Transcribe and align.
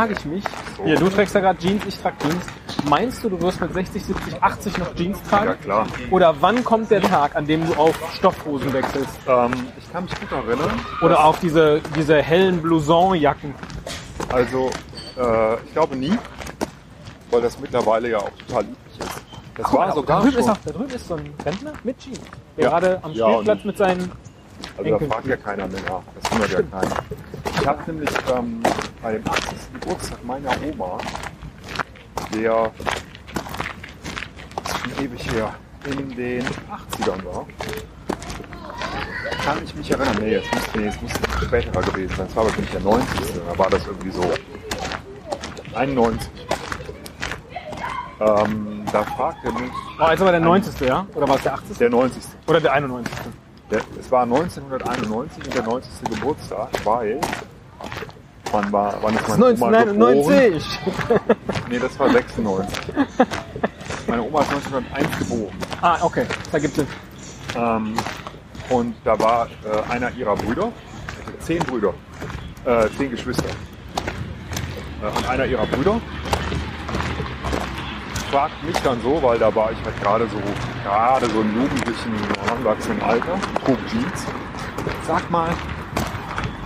frage 0.00 0.14
ich 0.14 0.24
mich, 0.24 0.44
hier, 0.82 0.96
du 0.98 1.10
trägst 1.10 1.34
ja 1.34 1.40
gerade 1.42 1.58
Jeans, 1.58 1.84
ich 1.86 1.98
trage 2.00 2.16
Jeans. 2.22 2.46
Meinst 2.88 3.22
du, 3.22 3.28
du 3.28 3.38
wirst 3.42 3.60
mit 3.60 3.74
60, 3.74 4.02
70, 4.02 4.42
80 4.42 4.78
noch 4.78 4.94
Jeans 4.94 5.22
tragen? 5.28 5.48
Ja, 5.50 5.54
klar. 5.56 5.86
Oder 6.10 6.34
wann 6.40 6.64
kommt 6.64 6.90
der 6.90 7.02
Tag, 7.02 7.36
an 7.36 7.46
dem 7.46 7.66
du 7.66 7.74
auf 7.74 7.94
Stoffhosen 8.14 8.72
wechselst? 8.72 9.10
Ähm, 9.28 9.50
ich 9.78 9.92
kann 9.92 10.04
mich 10.04 10.14
gut 10.18 10.32
erinnern. 10.32 10.70
Oder 11.02 11.22
auf 11.22 11.38
diese, 11.40 11.82
diese 11.94 12.22
hellen 12.22 12.62
Blouson-Jacken? 12.62 13.54
Also, 14.32 14.70
äh, 15.18 15.54
ich 15.66 15.72
glaube 15.74 15.96
nie, 15.96 16.16
weil 17.30 17.42
das 17.42 17.60
mittlerweile 17.60 18.08
ja 18.08 18.18
auch 18.20 18.30
total 18.46 18.62
üblich 18.64 19.00
ist. 19.00 19.10
Das 19.56 19.66
Guck 19.66 19.78
war 19.80 19.94
sogar 19.94 20.16
da, 20.16 20.22
drüben 20.22 20.32
schon. 20.32 20.40
ist 20.44 20.48
auch, 20.48 20.58
da 20.64 20.72
drüben 20.72 20.90
ist 20.94 21.08
so 21.08 21.14
ein 21.16 21.34
Rentner 21.44 21.72
mit 21.84 21.98
Jeans. 21.98 22.20
Der 22.56 22.64
Ja. 22.64 22.70
gerade 22.70 22.98
am 23.02 23.12
Ja, 23.12 23.28
Spielplatz 23.32 23.64
mit 23.64 23.76
seinen... 23.76 24.12
Also 24.78 24.90
da 24.98 25.06
fragt 25.06 25.26
ja 25.26 25.36
keiner 25.36 25.66
mehr 25.66 25.80
nach. 25.82 26.00
Das 26.22 26.32
wundert 26.32 26.50
ja 26.52 26.62
keiner. 26.62 26.96
Ich 27.60 27.66
habe 27.66 27.82
nämlich 27.92 28.10
ähm, 28.34 28.62
bei 29.02 29.12
dem 29.12 29.26
80. 29.26 29.42
Geburtstag 29.80 30.24
meiner 30.24 30.50
Oma, 30.62 30.98
der 32.34 32.70
schon 34.66 35.04
ewig 35.04 35.32
her 35.32 35.54
in 35.86 36.14
den 36.16 36.44
80ern 36.44 37.24
war, 37.24 37.46
kann 39.44 39.58
ich 39.64 39.74
mich 39.74 39.90
erinnern. 39.90 40.16
Nee, 40.20 40.32
jetzt 40.32 40.52
muss, 40.54 40.62
nee, 40.74 40.86
es 40.86 41.00
muss 41.00 41.12
späterer 41.46 41.82
gewesen 41.82 42.14
sein. 42.16 42.26
Das 42.26 42.36
war 42.36 42.44
bestimmt 42.44 42.72
der 42.72 42.80
90. 42.80 43.08
Da 43.48 43.58
war 43.58 43.70
das 43.70 43.86
irgendwie 43.86 44.10
so 44.10 44.30
91. 45.74 46.30
Ähm, 48.20 48.84
da 48.92 49.02
fragte 49.02 49.50
mich 49.52 49.70
Oh, 49.98 50.10
jetzt 50.10 50.20
aber 50.20 50.30
der 50.32 50.40
90. 50.40 50.80
ja? 50.80 51.06
Oder 51.14 51.26
war 51.28 51.36
es 51.36 51.42
der 51.42 51.54
80. 51.54 51.78
der 51.78 51.90
90. 51.90 52.22
Oder 52.46 52.60
der 52.60 52.72
91. 52.74 53.14
Der, 53.70 53.80
es 53.98 54.10
war 54.10 54.24
1991 54.24 55.44
und 55.44 55.54
der 55.54 55.62
90. 55.62 55.90
Geburtstag, 56.10 56.68
weil 56.84 57.20
wann 58.52 58.72
war 58.72 58.98
wann 59.00 59.14
ist 59.14 59.28
meine 59.28 59.44
Oma 59.44 59.84
geboren? 59.84 60.02
1999. 60.02 60.80
Nee, 61.68 61.78
das 61.78 61.98
war 61.98 62.10
96. 62.10 62.78
Meine 64.06 64.22
Oma 64.22 64.40
ist 64.42 64.50
1901 64.52 65.18
geboren. 65.18 65.56
Ah, 65.80 65.98
okay. 66.02 66.26
Da 66.50 66.58
gibt 66.58 66.78
es. 66.78 66.86
Ähm, 67.56 67.94
und 68.68 68.94
da 69.04 69.18
war 69.18 69.46
äh, 69.46 69.92
einer 69.92 70.10
ihrer 70.12 70.36
Brüder, 70.36 70.64
also 70.64 71.38
zehn 71.40 71.58
Brüder, 71.60 71.94
äh, 72.64 72.88
zehn 72.96 73.10
Geschwister. 73.10 73.48
Äh, 75.02 75.06
und 75.16 75.28
einer 75.28 75.44
ihrer 75.46 75.66
Brüder 75.66 76.00
fragt 78.30 78.62
mich 78.62 78.76
dann 78.78 79.00
so, 79.02 79.20
weil 79.22 79.38
da 79.38 79.52
war 79.54 79.72
ich 79.72 79.78
halt 79.84 80.00
gerade 80.00 80.28
so, 80.28 80.36
gerade 80.84 81.26
so 81.26 81.40
im 81.40 81.54
jugendlichen, 81.54 82.12
heranwachsenden 82.44 83.02
Alter, 83.02 83.38
trug 83.64 83.78
Jeans. 83.88 84.26
Sag 85.06 85.28
mal, 85.30 85.50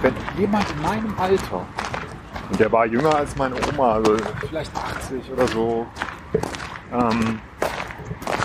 wenn 0.05 0.15
jemand 0.39 0.71
in 0.71 0.83
meinem 0.83 1.19
Alter, 1.19 1.65
und 2.51 2.61
der 2.61 2.71
war 2.71 2.85
jünger 2.85 3.15
als 3.15 3.35
meine 3.37 3.55
Oma, 3.69 3.95
also 3.95 4.17
vielleicht 4.47 4.71
80 4.77 5.33
oder 5.33 5.49
so, 5.49 5.87
ähm, 6.93 7.41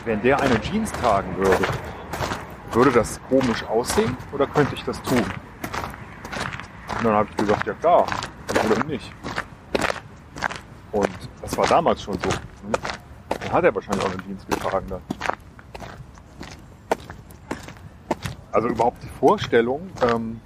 wenn 0.05 0.21
der 0.21 0.39
eine 0.39 0.59
Jeans 0.61 0.89
tragen 0.93 1.35
würde, 1.35 1.65
würde 2.71 2.91
das 2.91 3.19
komisch 3.27 3.61
aussehen 3.65 4.15
oder 4.31 4.47
könnte 4.47 4.73
ich 4.73 4.85
das 4.85 5.01
tun? 5.03 5.17
Und 5.17 7.03
dann 7.03 7.13
habe 7.13 7.27
ich 7.29 7.35
gesagt, 7.35 7.67
ja 7.67 7.73
klar, 7.73 8.05
warum 8.53 8.87
nicht? 8.87 9.11
Und 10.93 11.09
das 11.41 11.57
war 11.57 11.67
damals 11.67 12.01
schon 12.01 12.13
so. 12.13 12.29
Dann 13.41 13.51
hat 13.51 13.65
er 13.65 13.75
wahrscheinlich 13.75 14.05
auch 14.05 14.11
eine 14.11 14.23
Jeans 14.23 14.45
getragen 14.47 14.85
dann. 14.87 15.01
Also 18.53 18.69
überhaupt 18.69 19.03
die 19.03 19.09
Vorstellung, 19.19 19.89
ähm, 20.01 20.39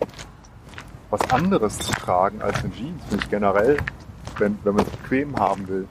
was 1.13 1.29
anderes 1.29 1.77
zu 1.77 1.91
tragen 1.91 2.41
als 2.41 2.63
eine 2.63 2.73
Jeans, 2.73 3.03
finde 3.07 3.23
ich 3.23 3.29
generell, 3.29 3.77
wenn, 4.39 4.57
wenn 4.63 4.73
man 4.73 4.83
es 4.83 4.91
bequem 4.91 5.37
haben 5.37 5.67
will, 5.67 5.87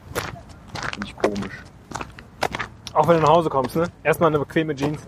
finde 0.94 1.06
ich 1.06 1.16
komisch. 1.16 1.62
Auch 2.92 3.06
wenn 3.06 3.14
du 3.16 3.22
nach 3.22 3.28
Hause 3.28 3.48
kommst, 3.48 3.76
ne? 3.76 3.86
Erstmal 4.02 4.30
eine 4.30 4.40
bequeme 4.40 4.74
Jeans. 4.74 5.00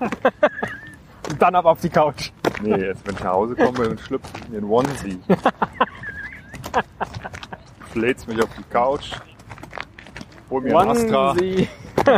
Und 1.30 1.40
dann 1.40 1.54
ab 1.54 1.64
auf 1.64 1.80
die 1.80 1.88
Couch. 1.88 2.30
Nee, 2.60 2.76
jetzt 2.76 3.06
wenn 3.06 3.14
ich 3.14 3.22
nach 3.22 3.32
Hause 3.32 3.56
komme, 3.56 3.88
dann 3.88 3.96
schlüpfe 3.96 4.28
ich 4.36 4.44
in 4.48 4.52
den 4.52 4.64
Onesie. 4.64 5.18
Flät's 7.90 8.26
mich 8.26 8.42
auf 8.42 8.50
die 8.58 8.64
Couch, 8.64 9.12
hol 10.50 10.60
mir 10.60 10.78
einen 10.78 10.90
Astra 10.90 11.30
Onesie. 11.30 11.68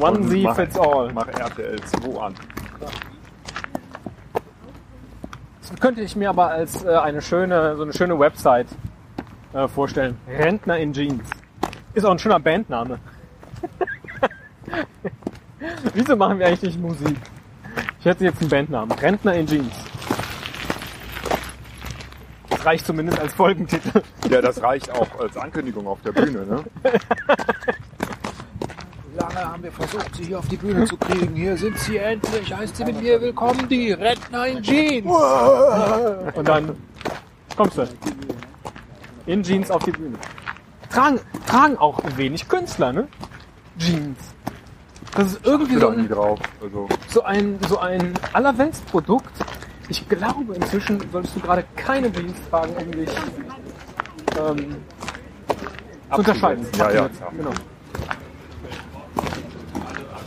Onesie 0.00 0.42
mach, 0.42 0.56
fits 0.56 0.78
all. 0.78 1.10
mach 1.14 1.28
RTL 1.28 1.80
2 1.80 2.20
an. 2.20 2.34
Das 5.70 5.80
könnte 5.80 6.02
ich 6.02 6.14
mir 6.14 6.28
aber 6.28 6.50
als 6.50 6.84
äh, 6.84 6.88
eine 6.88 7.22
schöne, 7.22 7.76
so 7.76 7.82
eine 7.82 7.92
schöne 7.92 8.18
Website 8.18 8.66
äh, 9.54 9.66
vorstellen. 9.66 10.18
Rentner 10.28 10.78
in 10.78 10.92
Jeans. 10.92 11.28
Ist 11.94 12.04
auch 12.04 12.10
ein 12.10 12.18
schöner 12.18 12.40
Bandname. 12.40 12.98
Wieso 15.94 16.16
machen 16.16 16.38
wir 16.38 16.46
eigentlich 16.46 16.62
nicht 16.62 16.80
Musik? 16.80 17.16
Ich 18.00 18.04
hätte 18.04 18.24
jetzt 18.24 18.40
einen 18.40 18.50
Bandnamen. 18.50 18.98
Rentner 18.98 19.34
in 19.34 19.46
Jeans. 19.46 19.72
Das 22.50 22.66
reicht 22.66 22.84
zumindest 22.84 23.18
als 23.18 23.32
Folgentitel. 23.32 24.02
Ja, 24.28 24.42
das 24.42 24.62
reicht 24.62 24.90
auch 24.90 25.08
als 25.18 25.36
Ankündigung 25.36 25.86
auf 25.86 26.00
der 26.02 26.12
Bühne, 26.12 26.46
ne? 26.46 26.64
Lange 29.24 29.52
haben 29.52 29.62
wir 29.62 29.72
versucht, 29.72 30.14
sie 30.16 30.24
hier 30.24 30.38
auf 30.38 30.48
die 30.48 30.56
Bühne 30.56 30.84
zu 30.84 30.98
kriegen. 30.98 31.34
Hier 31.34 31.56
sind 31.56 31.78
sie 31.78 31.96
endlich. 31.96 32.54
Heißt 32.54 32.76
sie 32.76 32.84
mit 32.84 33.00
mir 33.00 33.18
willkommen, 33.20 33.66
die 33.68 33.92
Rentner 33.92 34.46
in 34.46 34.62
Jeans. 34.62 35.06
Und 36.34 36.46
dann 36.46 36.76
kommst 37.56 37.78
du. 37.78 37.88
In 39.24 39.42
Jeans 39.42 39.70
auf 39.70 39.82
die 39.84 39.92
Bühne. 39.92 40.18
Tragen, 40.90 41.20
tragen 41.46 41.78
auch 41.78 42.00
wenig 42.16 42.46
Künstler, 42.48 42.92
ne? 42.92 43.08
Jeans. 43.78 44.18
Das 45.16 45.28
ist 45.28 45.46
irgendwie 45.46 45.78
so 45.78 45.88
ein, 45.88 46.06
drauf. 46.06 46.40
Also, 46.62 46.88
so 47.08 47.22
ein, 47.22 47.58
so 47.66 47.78
ein 47.78 48.12
Allerweltsprodukt. 48.34 49.32
Ich 49.88 50.06
glaube, 50.06 50.54
inzwischen 50.54 51.00
solltest 51.10 51.36
du 51.36 51.40
gerade 51.40 51.64
keine 51.76 52.12
Jeans 52.12 52.36
tragen, 52.50 52.74
um 52.74 52.92
dich 52.92 53.10
ähm, 54.38 54.76
zu 56.10 56.18
unterscheiden. 56.18 56.66
Ja, 56.76 56.90
ja, 56.90 57.08
klar. 57.08 57.32
Genau. 57.34 57.50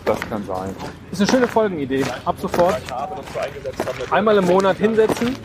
Das 0.07 0.19
kann 0.21 0.45
sein. 0.45 0.75
Ist 1.11 1.21
eine 1.21 1.29
schöne 1.29 1.47
Folgenidee. 1.47 2.05
Ab 2.25 2.35
sofort 2.39 2.81
einmal 4.11 4.37
im 4.37 4.45
Monat 4.45 4.77
hinsetzen 4.77 5.35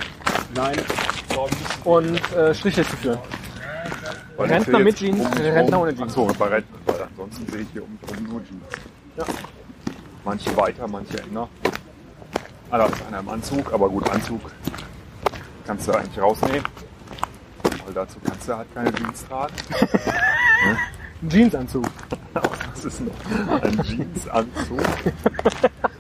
und 1.84 2.32
äh, 2.34 2.54
Striche 2.54 2.86
zu 2.86 2.96
führen. 2.96 3.18
Weil 4.36 4.48
Rentner 4.48 4.78
mit 4.78 4.96
Jeans, 4.96 5.20
um 5.20 5.30
mich 5.30 5.40
Rentner 5.40 5.80
ohne 5.80 5.94
Jeans. 5.94 6.12
Ach 6.12 6.14
so, 6.14 6.26
bei 6.38 6.46
Rentner, 6.46 6.78
weil 6.86 7.02
ansonsten 7.02 7.52
sehe 7.52 7.60
ich 7.62 7.68
hier 7.72 7.82
um 7.82 7.98
rum 8.08 8.24
nur 8.24 8.44
Jeans. 8.44 8.62
Ja. 9.16 9.24
Manche 10.24 10.56
weiter, 10.56 10.86
manche 10.86 11.18
enger. 11.22 11.48
Ah, 12.70 12.78
da 12.78 12.86
ist 12.86 13.06
einer 13.06 13.18
im 13.18 13.28
Anzug, 13.28 13.72
aber 13.72 13.88
gut, 13.88 14.08
Anzug 14.08 14.40
kannst 15.66 15.88
du 15.88 15.92
eigentlich 15.92 16.22
rausnehmen. 16.22 16.64
Weil 17.84 17.94
dazu 17.94 18.18
kannst 18.24 18.48
du 18.48 18.56
halt 18.56 18.74
keine 18.74 18.94
Jeans 18.94 19.26
tragen. 19.26 19.54
Ein 21.22 21.28
Jeansanzug. 21.28 21.84
Das 22.82 22.94
ist 22.94 23.00
ein, 23.00 23.10
ein 23.62 23.80
Jeansanzug. 23.84 24.80